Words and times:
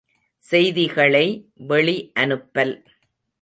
செய்திகளை 0.43 1.23
வெளி 1.69 1.95
அனுப்பல். 2.17 2.73